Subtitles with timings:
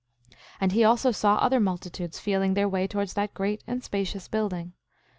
[0.31, 4.27] 8:31 And he also saw other multitudes feeling their way towards that great and spacious
[4.27, 4.73] building.